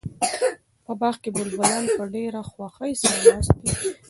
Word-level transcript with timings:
په 0.85 0.91
باغ 0.99 1.15
کې 1.23 1.29
بلبلان 1.35 1.83
په 1.97 2.03
ډېره 2.13 2.41
خوښۍ 2.49 2.91
سره 3.01 3.17
ناست 3.31 3.53
دي. 3.63 3.69